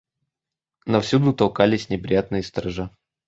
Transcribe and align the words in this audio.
Но 0.87 0.99
всюду 0.99 1.31
толкались 1.31 1.89
неприятные 1.91 2.41
сторожа. 2.41 2.89